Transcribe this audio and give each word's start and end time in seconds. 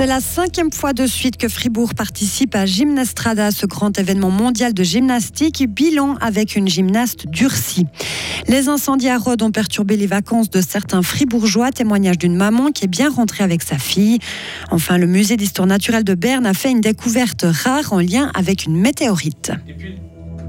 C'est 0.00 0.06
la 0.06 0.20
cinquième 0.20 0.72
fois 0.72 0.94
de 0.94 1.06
suite 1.06 1.36
que 1.36 1.46
Fribourg 1.46 1.92
participe 1.94 2.54
à 2.54 2.64
Gymnastrada, 2.64 3.50
ce 3.50 3.66
grand 3.66 3.98
événement 3.98 4.30
mondial 4.30 4.72
de 4.72 4.82
gymnastique, 4.82 5.62
bilan 5.68 6.14
avec 6.22 6.56
une 6.56 6.68
gymnaste 6.68 7.26
durcie. 7.26 7.84
Les 8.48 8.70
incendies 8.70 9.10
à 9.10 9.18
Rhodes 9.18 9.42
ont 9.42 9.50
perturbé 9.50 9.98
les 9.98 10.06
vacances 10.06 10.48
de 10.48 10.62
certains 10.62 11.02
fribourgeois, 11.02 11.70
témoignage 11.70 12.16
d'une 12.16 12.34
maman 12.34 12.70
qui 12.70 12.86
est 12.86 12.88
bien 12.88 13.10
rentrée 13.10 13.44
avec 13.44 13.62
sa 13.62 13.76
fille. 13.76 14.20
Enfin, 14.70 14.96
le 14.96 15.06
musée 15.06 15.36
d'histoire 15.36 15.68
naturelle 15.68 16.04
de 16.04 16.14
Berne 16.14 16.46
a 16.46 16.54
fait 16.54 16.70
une 16.70 16.80
découverte 16.80 17.44
rare 17.46 17.92
en 17.92 17.98
lien 17.98 18.30
avec 18.34 18.64
une 18.64 18.80
météorite. 18.80 19.52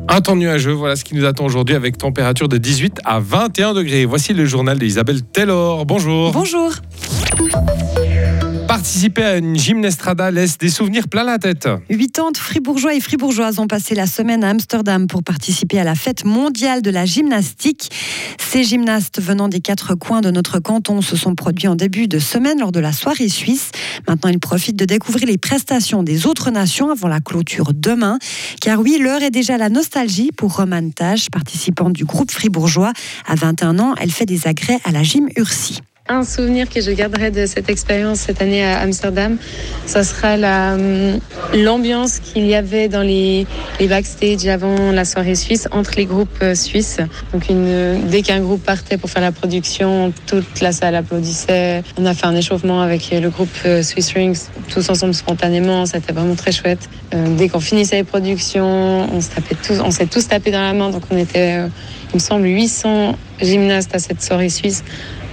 Un 0.08 0.22
temps 0.22 0.38
nuageux, 0.38 0.72
voilà 0.72 0.96
ce 0.96 1.04
qui 1.04 1.14
nous 1.14 1.26
attend 1.26 1.44
aujourd'hui 1.44 1.76
avec 1.76 1.98
température 1.98 2.48
de 2.48 2.58
18 2.58 3.02
à 3.04 3.20
21 3.20 3.74
degrés. 3.74 4.06
Voici 4.06 4.34
le 4.34 4.46
journal 4.46 4.80
d'Isabelle 4.80 5.22
Taylor. 5.24 5.86
Bonjour. 5.86 6.32
Bonjour. 6.32 6.72
Participer 8.82 9.24
à 9.24 9.38
une 9.38 9.56
gymnastrada 9.56 10.32
laisse 10.32 10.58
des 10.58 10.70
souvenirs 10.70 11.08
plein 11.08 11.24
la 11.24 11.38
tête. 11.38 11.70
80 11.88 12.32
fribourgeois 12.34 12.96
et 12.96 13.00
fribourgeoises 13.00 13.60
ont 13.60 13.68
passé 13.68 13.94
la 13.94 14.08
semaine 14.08 14.44
à 14.44 14.50
Amsterdam 14.50 15.06
pour 15.06 15.22
participer 15.22 15.80
à 15.80 15.84
la 15.84 15.94
fête 15.94 16.26
mondiale 16.26 16.82
de 16.82 16.90
la 16.90 17.06
gymnastique. 17.06 17.92
Ces 18.40 18.64
gymnastes 18.64 19.22
venant 19.22 19.50
des 19.50 19.60
quatre 19.60 19.94
coins 19.94 20.22
de 20.22 20.32
notre 20.32 20.58
canton 20.58 21.02
se 21.02 21.16
sont 21.16 21.36
produits 21.36 21.68
en 21.68 21.76
début 21.76 22.08
de 22.08 22.18
semaine 22.18 22.60
lors 22.60 22.72
de 22.72 22.80
la 22.80 22.92
soirée 22.92 23.30
suisse. 23.30 23.70
Maintenant, 24.08 24.32
ils 24.32 24.40
profitent 24.40 24.78
de 24.78 24.86
découvrir 24.86 25.28
les 25.28 25.38
prestations 25.38 26.02
des 26.02 26.26
autres 26.26 26.50
nations 26.50 26.90
avant 26.90 27.08
la 27.08 27.20
clôture 27.20 27.74
demain. 27.76 28.18
Car 28.62 28.80
oui, 28.80 28.98
l'heure 29.00 29.22
est 29.22 29.30
déjà 29.30 29.60
la 29.60 29.70
nostalgie 29.70 30.32
pour 30.36 30.56
Romane 30.56 30.92
Tage, 30.92 31.30
participante 31.30 31.94
du 31.94 32.04
groupe 32.04 32.32
fribourgeois. 32.32 32.94
À 33.28 33.36
21 33.36 33.78
ans, 33.78 33.94
elle 34.02 34.10
fait 34.10 34.26
des 34.26 34.48
agrès 34.48 34.80
à 34.86 34.92
la 34.92 35.04
gym 35.04 35.30
Ursi. 35.38 35.82
Un 36.12 36.26
souvenir 36.26 36.68
que 36.68 36.82
je 36.82 36.92
garderai 36.92 37.32
de 37.32 37.46
cette 37.46 37.70
expérience 37.70 38.20
cette 38.20 38.42
année 38.42 38.66
à 38.66 38.80
Amsterdam, 38.80 39.38
ça 39.86 40.04
sera 40.04 40.34
hum, 40.74 41.22
l'ambiance 41.54 42.20
qu'il 42.20 42.46
y 42.48 42.54
avait 42.54 42.90
dans 42.90 43.02
les, 43.02 43.48
backstage 43.88 44.46
avant 44.48 44.92
la 44.92 45.06
soirée 45.06 45.36
suisse 45.36 45.70
entre 45.72 45.94
les 45.96 46.06
groupes 46.06 46.38
euh, 46.42 46.54
suisses. 46.54 46.98
Donc 47.32 47.48
une, 47.48 48.08
dès 48.10 48.24
qu'un 48.24 48.42
groupe 48.42 48.62
partait 48.62 48.98
pour 48.98 49.10
faire 49.10 49.22
la 49.22 49.32
production, 49.32 50.12
toute 50.28 50.60
la 50.60 50.74
salle 50.74 50.96
applaudissait. 50.96 51.82
On 51.98 52.06
a 52.06 52.14
fait 52.14 52.26
un 52.26 52.36
échauffement 52.36 52.82
avec 52.82 53.10
le 53.12 53.30
groupe 53.30 53.48
euh, 53.66 53.82
Swiss 53.82 54.12
Rings, 54.12 54.50
tous 54.68 54.90
ensemble 54.90 55.14
spontanément. 55.14 55.86
C'était 55.86 56.12
vraiment 56.12 56.36
très 56.36 56.52
chouette. 56.52 56.90
Euh, 57.14 57.38
dès 57.38 57.48
qu'on 57.48 57.62
finissait 57.62 57.96
les 57.96 58.04
productions, 58.04 59.08
on 59.14 59.22
se 59.22 59.30
tapait 59.30 59.56
tous, 59.56 59.82
s'est 59.92 60.08
tous 60.08 60.28
tapé 60.28 60.52
dans 60.52 60.62
la 60.62 60.74
main. 60.74 60.90
Donc 60.90 61.04
on 61.10 61.16
était, 61.16 61.56
il 62.10 62.16
me 62.16 62.20
semble, 62.20 62.48
800 62.48 63.16
gymnastes 63.42 63.96
à 63.96 64.00
cette 64.00 64.22
soirée 64.22 64.50
suisse. 64.50 64.84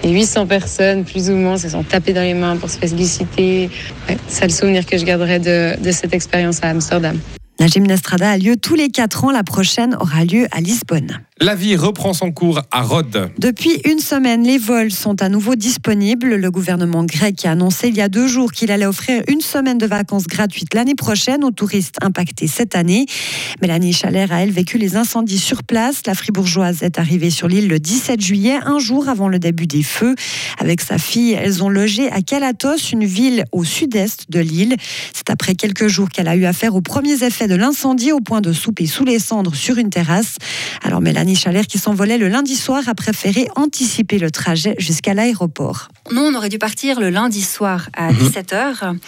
Et 0.02 0.10
800 0.10 0.46
personnes, 0.46 1.04
plus 1.04 1.30
ou 1.30 1.34
moins, 1.34 1.56
se 1.56 1.68
sont 1.68 1.82
tapées 1.82 2.12
dans 2.12 2.22
les 2.22 2.34
mains 2.34 2.56
pour 2.56 2.70
se 2.70 2.78
féliciter. 2.78 3.70
c'est 4.28 4.44
le 4.44 4.52
souvenir 4.52 4.86
que 4.86 4.96
je 4.96 5.04
garderai 5.04 5.38
de, 5.38 5.80
de 5.82 5.90
cette 5.90 6.14
expérience 6.14 6.62
à 6.62 6.68
Amsterdam. 6.68 7.18
La 7.60 7.66
gymnastrada 7.66 8.30
a 8.30 8.38
lieu 8.38 8.56
tous 8.56 8.76
les 8.76 8.88
4 8.88 9.24
ans. 9.24 9.30
La 9.32 9.42
prochaine 9.42 9.96
aura 10.00 10.24
lieu 10.24 10.46
à 10.52 10.60
Lisbonne. 10.60 11.20
La 11.40 11.54
vie 11.54 11.76
reprend 11.76 12.14
son 12.14 12.32
cours 12.32 12.62
à 12.72 12.82
Rhodes. 12.82 13.30
Depuis 13.38 13.80
une 13.84 14.00
semaine, 14.00 14.42
les 14.42 14.58
vols 14.58 14.90
sont 14.90 15.22
à 15.22 15.28
nouveau 15.28 15.54
disponibles. 15.54 16.34
Le 16.34 16.50
gouvernement 16.50 17.04
grec 17.04 17.46
a 17.46 17.52
annoncé 17.52 17.88
il 17.88 17.96
y 17.96 18.00
a 18.00 18.08
deux 18.08 18.26
jours 18.26 18.50
qu'il 18.50 18.72
allait 18.72 18.86
offrir 18.86 19.22
une 19.28 19.40
semaine 19.40 19.78
de 19.78 19.86
vacances 19.86 20.26
gratuites 20.26 20.74
l'année 20.74 20.96
prochaine 20.96 21.44
aux 21.44 21.52
touristes 21.52 21.94
impactés 22.02 22.48
cette 22.48 22.74
année. 22.74 23.06
Mélanie 23.62 23.92
Chalère 23.92 24.32
a, 24.32 24.42
elle, 24.42 24.50
vécu 24.50 24.78
les 24.78 24.96
incendies 24.96 25.38
sur 25.38 25.62
place. 25.62 26.02
La 26.06 26.14
fribourgeoise 26.14 26.82
est 26.82 26.98
arrivée 26.98 27.30
sur 27.30 27.46
l'île 27.46 27.68
le 27.68 27.78
17 27.78 28.20
juillet, 28.20 28.58
un 28.64 28.80
jour 28.80 29.08
avant 29.08 29.28
le 29.28 29.38
début 29.38 29.68
des 29.68 29.84
feux. 29.84 30.16
Avec 30.58 30.80
sa 30.80 30.98
fille, 30.98 31.34
elles 31.34 31.62
ont 31.62 31.68
logé 31.68 32.10
à 32.10 32.20
Kalatos, 32.20 32.90
une 32.90 33.04
ville 33.04 33.44
au 33.52 33.62
sud-est 33.62 34.28
de 34.28 34.40
l'île. 34.40 34.74
C'est 35.14 35.30
après 35.30 35.54
quelques 35.54 35.86
jours 35.86 36.08
qu'elle 36.08 36.26
a 36.26 36.34
eu 36.34 36.46
affaire 36.46 36.74
aux 36.74 36.82
premiers 36.82 37.22
effets 37.22 37.46
de 37.46 37.54
l'incendie 37.54 38.10
au 38.10 38.18
point 38.18 38.40
de 38.40 38.52
souper 38.52 38.86
sous 38.86 39.04
les 39.04 39.20
cendres 39.20 39.54
sur 39.54 39.78
une 39.78 39.90
terrasse. 39.90 40.34
Alors 40.82 41.00
Mélanie 41.00 41.27
Mélanie 41.28 41.66
qui 41.66 41.76
s'envolait 41.76 42.16
le 42.16 42.28
lundi 42.28 42.56
soir, 42.56 42.88
a 42.88 42.94
préféré 42.94 43.48
anticiper 43.54 44.18
le 44.18 44.30
trajet 44.30 44.74
jusqu'à 44.78 45.12
l'aéroport. 45.12 45.88
Nous, 46.10 46.22
on 46.22 46.34
aurait 46.34 46.48
dû 46.48 46.58
partir 46.58 47.00
le 47.00 47.10
lundi 47.10 47.42
soir 47.42 47.88
à 47.94 48.12
17h. 48.12 48.92
Mhm. 48.92 48.98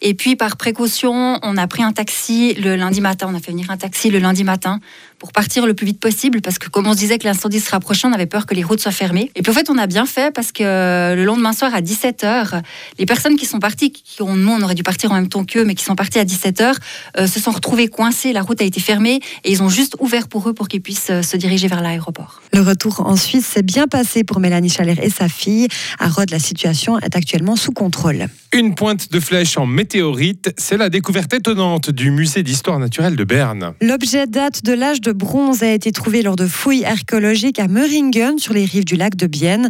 Et 0.00 0.14
puis, 0.14 0.36
par 0.36 0.56
précaution, 0.56 1.38
on 1.42 1.56
a 1.56 1.66
pris 1.66 1.82
un 1.82 1.92
taxi 1.92 2.54
le 2.54 2.76
lundi 2.76 3.00
matin. 3.00 3.28
On 3.30 3.34
a 3.34 3.40
fait 3.40 3.52
venir 3.52 3.70
un 3.70 3.76
taxi 3.76 4.10
le 4.10 4.18
lundi 4.18 4.44
matin 4.44 4.80
pour 5.20 5.32
partir 5.32 5.66
le 5.66 5.74
plus 5.74 5.86
vite 5.86 6.00
possible 6.00 6.40
parce 6.40 6.58
que 6.58 6.68
comme 6.68 6.86
on 6.86 6.94
se 6.94 6.98
disait 6.98 7.18
que 7.18 7.26
l'incendie 7.26 7.60
se 7.60 7.70
rapprochait, 7.70 8.08
on 8.08 8.12
avait 8.12 8.26
peur 8.26 8.46
que 8.46 8.54
les 8.54 8.64
routes 8.64 8.80
soient 8.80 8.90
fermées. 8.90 9.30
Et 9.36 9.42
puis 9.42 9.52
en 9.52 9.54
fait, 9.54 9.68
on 9.68 9.76
a 9.76 9.86
bien 9.86 10.06
fait 10.06 10.32
parce 10.34 10.50
que 10.50 11.14
le 11.14 11.24
lendemain 11.24 11.52
soir 11.52 11.74
à 11.74 11.82
17h, 11.82 12.62
les 12.98 13.06
personnes 13.06 13.36
qui 13.36 13.44
sont 13.44 13.58
parties, 13.58 13.92
qui 13.92 14.22
ont, 14.22 14.34
nous 14.34 14.50
on 14.50 14.62
aurait 14.62 14.74
dû 14.74 14.82
partir 14.82 15.12
en 15.12 15.16
même 15.16 15.28
temps 15.28 15.44
qu'eux, 15.44 15.64
mais 15.64 15.74
qui 15.74 15.84
sont 15.84 15.94
parties 15.94 16.18
à 16.18 16.24
17h, 16.24 16.74
euh, 17.18 17.26
se 17.26 17.38
sont 17.38 17.50
retrouvées 17.50 17.88
coincées, 17.88 18.32
la 18.32 18.40
route 18.40 18.62
a 18.62 18.64
été 18.64 18.80
fermée 18.80 19.20
et 19.44 19.52
ils 19.52 19.62
ont 19.62 19.68
juste 19.68 19.94
ouvert 20.00 20.26
pour 20.26 20.48
eux 20.48 20.54
pour 20.54 20.68
qu'ils 20.68 20.80
puissent 20.80 21.10
euh, 21.10 21.22
se 21.22 21.36
diriger 21.36 21.68
vers 21.68 21.82
l'aéroport. 21.82 22.40
Le 22.54 22.62
retour 22.62 23.06
en 23.06 23.16
Suisse 23.16 23.44
s'est 23.44 23.62
bien 23.62 23.86
passé 23.86 24.24
pour 24.24 24.40
Mélanie 24.40 24.70
Chaler 24.70 24.96
et 25.02 25.10
sa 25.10 25.28
fille. 25.28 25.68
À 25.98 26.08
Rhodes, 26.08 26.30
la 26.30 26.38
situation 26.50 26.98
est 26.98 27.16
actuellement 27.16 27.56
sous 27.56 27.72
contrôle. 27.72 28.26
Une 28.52 28.74
pointe 28.74 29.12
de 29.12 29.20
flèche 29.20 29.56
en 29.56 29.66
météorite, 29.66 30.52
c'est 30.58 30.76
la 30.76 30.88
découverte 30.88 31.32
étonnante 31.32 31.90
du 31.90 32.10
musée 32.10 32.42
d'histoire 32.42 32.80
naturelle 32.80 33.14
de 33.14 33.22
Berne. 33.22 33.74
L'objet 33.80 34.26
date 34.26 34.64
de 34.64 34.72
l'âge 34.72 35.00
de 35.00 35.12
bronze 35.12 35.62
a 35.62 35.72
été 35.72 35.92
trouvé 35.92 36.22
lors 36.22 36.34
de 36.34 36.48
fouilles 36.48 36.84
archéologiques 36.84 37.60
à 37.60 37.68
Meringen, 37.68 38.38
sur 38.38 38.52
les 38.52 38.64
rives 38.64 38.84
du 38.84 38.96
lac 38.96 39.14
de 39.14 39.28
Bienne. 39.28 39.68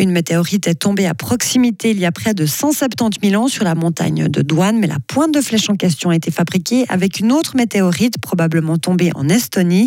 Une 0.00 0.10
météorite 0.10 0.66
est 0.66 0.74
tombée 0.74 1.06
à 1.06 1.14
proximité 1.14 1.90
il 1.92 2.00
y 2.00 2.04
a 2.04 2.10
près 2.12 2.34
de 2.34 2.46
170 2.46 3.30
000 3.30 3.40
ans 3.40 3.48
sur 3.48 3.62
la 3.62 3.76
montagne 3.76 4.26
de 4.28 4.42
Douane, 4.42 4.78
mais 4.78 4.88
la 4.88 4.98
pointe 5.06 5.32
de 5.32 5.40
flèche 5.40 5.70
en 5.70 5.76
question 5.76 6.10
a 6.10 6.16
été 6.16 6.32
fabriquée 6.32 6.84
avec 6.88 7.20
une 7.20 7.30
autre 7.30 7.56
météorite, 7.56 8.18
probablement 8.18 8.76
tombée 8.78 9.12
en 9.14 9.28
Estonie. 9.28 9.86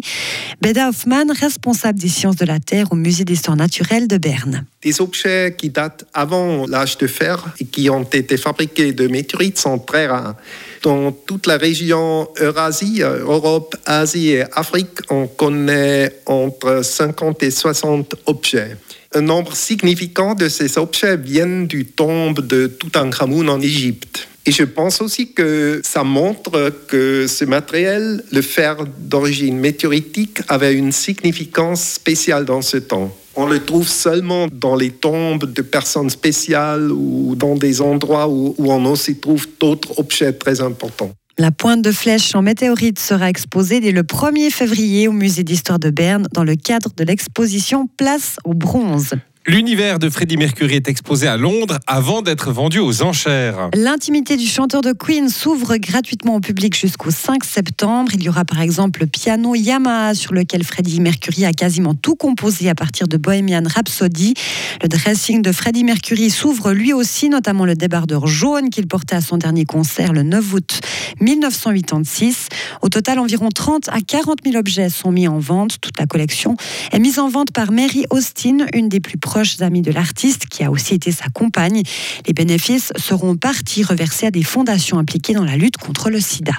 Beda 0.62 0.88
Hoffman, 0.90 1.26
responsable 1.38 2.00
des 2.00 2.08
sciences 2.08 2.38
de 2.38 2.46
la 2.46 2.62
Terre 2.62 2.88
au 2.92 2.96
musée 2.96 3.26
d'histoire 3.26 3.58
naturelle 3.58 4.08
de 4.08 4.18
Berne. 4.18 4.66
Des 4.82 5.02
objets 5.02 5.56
qui 5.58 5.70
datent 5.72 6.06
avant 6.14 6.66
l'âge 6.66 6.98
de 6.98 7.08
fer 7.08 7.54
et 7.60 7.66
qui 7.66 7.90
ont 7.90 8.04
été 8.04 8.38
fabriqués 8.38 8.94
de 8.94 9.10
météorites 9.10 9.60
sont 9.60 9.78
très 9.78 10.08
rares. 10.08 10.36
Dans 10.84 11.12
toute 11.12 11.48
la 11.48 11.58
région 11.58 12.30
Eurasie, 12.40 13.02
Europe, 13.02 13.76
Asie 13.86 14.30
et 14.30 14.44
Afrique, 14.54 15.00
on 15.10 15.28
connaît 15.28 16.22
entre 16.26 16.82
50 16.82 17.44
et 17.44 17.52
60 17.52 18.16
objets. 18.28 18.78
Un 19.14 19.22
nombre 19.22 19.54
significant 19.54 20.34
de 20.34 20.48
ces 20.48 20.78
objets 20.78 21.18
viennent 21.18 21.68
du 21.68 21.86
tombe 21.86 22.40
de 22.40 22.68
Toutankhamun 22.68 23.50
en 23.50 23.60
Égypte. 23.60 24.30
Et 24.46 24.54
je 24.54 24.64
pense 24.64 25.02
aussi 25.02 25.34
que 25.34 25.82
ça 25.84 26.06
montre 26.06 26.72
que 26.88 27.28
ce 27.28 27.44
matériel, 27.44 28.24
le 28.32 28.42
fer 28.42 28.78
d'origine 28.98 29.60
météoritique, 29.60 30.40
avait 30.48 30.74
une 30.74 30.94
significance 30.94 31.84
spéciale 31.84 32.46
dans 32.46 32.62
ce 32.62 32.78
temps. 32.78 33.14
On 33.42 33.46
le 33.46 33.64
trouve 33.64 33.88
seulement 33.88 34.48
dans 34.52 34.76
les 34.76 34.92
tombes 34.92 35.46
de 35.46 35.62
personnes 35.62 36.10
spéciales 36.10 36.92
ou 36.92 37.36
dans 37.38 37.56
des 37.56 37.80
endroits 37.80 38.28
où, 38.28 38.54
on 38.58 38.84
aussi 38.84 39.16
trouve 39.16 39.48
d'autres 39.62 39.98
objets 39.98 40.34
très 40.34 40.60
importants. 40.60 41.12
La 41.38 41.50
pointe 41.50 41.82
de 41.82 41.94
flèche 41.94 42.36
en 42.36 42.42
météorite 42.42 43.00
sera 43.00 43.30
exposée 43.30 43.80
dès 43.80 43.94
le 43.94 44.04
1er 44.04 44.52
février 44.52 45.08
au 45.08 45.14
musée 45.14 45.46
d'histoire 45.46 45.80
de 45.80 45.90
Berne 45.90 46.28
dans 46.34 46.44
le 46.44 46.58
cadre 46.58 46.90
de 46.98 47.06
l'exposition 47.06 47.88
Place 47.88 48.36
au 48.44 48.54
bronze. 48.54 49.12
L'univers 49.50 49.98
de 49.98 50.12
Freddie 50.12 50.38
Mercury 50.38 50.76
est 50.76 50.88
exposé 50.88 51.26
à 51.26 51.36
Londres 51.36 51.80
avant 51.88 52.22
d'être 52.22 52.52
vendu 52.52 52.78
aux 52.78 53.02
enchères. 53.02 53.72
L'intimité 53.74 54.38
du 54.38 54.46
chanteur 54.46 54.82
de 54.82 54.92
Queen 54.92 55.28
s'ouvre 55.28 55.78
gratuitement 55.78 56.36
au 56.36 56.40
public 56.40 56.78
jusqu'au 56.78 57.10
5 57.10 57.44
septembre. 57.44 58.12
Il 58.14 58.22
y 58.22 58.30
aura 58.30 58.46
par 58.46 58.62
exemple 58.62 59.00
le 59.00 59.08
piano 59.08 59.56
Yamaha 59.56 60.14
sur 60.14 60.36
lequel 60.36 60.64
Freddie 60.64 61.02
Mercury 61.02 61.46
a 61.46 61.52
quasiment 61.52 61.96
tout 61.96 62.16
composé 62.16 62.70
à 62.70 62.76
partir 62.76 63.08
de 63.08 63.18
Bohemian 63.18 63.64
Rhapsody. 63.66 64.36
Le 64.84 64.88
dressing 64.88 65.42
de 65.42 65.52
Freddie 65.52 65.84
Mercury 65.84 66.30
s'ouvre 66.30 66.72
lui 66.72 66.94
aussi, 66.94 67.28
notamment 67.28 67.66
le 67.66 67.74
débardeur 67.74 68.28
jaune 68.28 68.70
qu'il 68.70 68.86
portait 68.86 69.16
à 69.16 69.22
son 69.22 69.38
dernier 69.38 69.66
concert 69.66 70.14
le 70.14 70.22
9 70.22 70.54
août 70.54 70.82
1986. 71.22 72.50
Au 72.84 72.90
total, 72.90 73.18
environ 73.18 73.50
30 73.50 73.90
à 73.90 74.02
40 74.02 74.42
000 74.46 74.58
objets 74.58 74.92
sont 74.92 75.12
mis 75.12 75.28
en 75.28 75.40
vente. 75.40 75.82
Toute 75.82 76.00
la 76.00 76.06
collection 76.06 76.56
est 76.92 77.00
mise 77.00 77.18
en 77.18 77.30
vente 77.30 77.52
par 77.52 77.72
Mary 77.72 78.06
Austin, 78.12 78.68
une 78.76 78.90
des 78.90 79.00
plus 79.00 79.18
proches 79.18 79.39
amis 79.62 79.82
de 79.82 79.92
l'artiste, 79.92 80.48
qui 80.48 80.64
a 80.64 80.72
aussi 80.72 80.96
été 80.96 81.12
sa 81.12 81.26
compagne. 81.34 81.84
Les 82.28 82.34
bénéfices 82.34 82.92
seront 82.98 83.36
partis 83.36 83.84
reversés 83.84 84.28
à 84.28 84.32
des 84.32 84.44
fondations 84.44 85.00
impliquées 85.00 85.34
dans 85.34 85.46
la 85.46 85.58
lutte 85.58 85.78
contre 85.78 86.10
le 86.10 86.20
sida. 86.20 86.54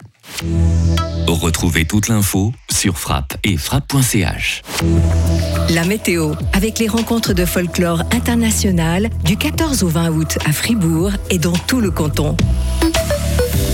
Retrouvez 1.26 1.84
toute 1.84 2.08
l'info 2.08 2.52
sur 2.70 2.98
frappe 2.98 3.36
et 3.44 3.56
frappe.ch. 3.56 4.62
La 5.70 5.84
météo, 5.84 6.34
avec 6.52 6.78
les 6.78 6.88
rencontres 6.88 7.32
de 7.32 7.44
folklore 7.44 8.02
international 8.12 9.10
du 9.24 9.36
14 9.36 9.82
au 9.82 9.88
20 9.88 10.10
août 10.10 10.38
à 10.44 10.52
Fribourg 10.52 11.12
et 11.30 11.38
dans 11.38 11.52
tout 11.52 11.80
le 11.80 11.90
canton. 11.90 12.36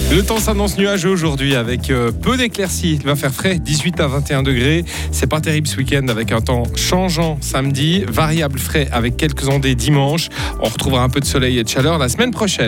Le 0.09 0.23
temps 0.23 0.39
s'annonce 0.39 0.79
nuageux 0.79 1.11
aujourd'hui 1.11 1.57
avec 1.57 1.91
euh, 1.91 2.13
peu 2.13 2.37
d'éclaircies. 2.37 2.95
Il 2.95 3.07
va 3.07 3.17
faire 3.17 3.33
frais, 3.33 3.59
18 3.59 4.01
à 4.01 4.07
21 4.07 4.45
degrés. 4.45 4.85
C'est 5.11 5.27
pas 5.27 5.41
terrible 5.41 5.67
ce 5.67 5.77
week-end 5.77 6.07
avec 6.07 6.31
un 6.31 6.41
temps 6.41 6.63
changeant 6.77 7.39
samedi, 7.41 8.05
variable 8.07 8.61
frais 8.61 8.89
avec 8.93 9.17
quelques 9.17 9.49
ondées 9.49 9.75
dimanche. 9.75 10.29
On 10.61 10.69
retrouvera 10.69 11.03
un 11.03 11.09
peu 11.09 11.19
de 11.19 11.25
soleil 11.25 11.59
et 11.59 11.65
de 11.65 11.69
chaleur 11.69 11.99
la 11.99 12.09
semaine 12.09 12.31
prochaine. 12.31 12.65